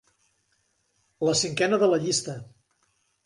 [1.29, 2.35] La cinquena de la llista.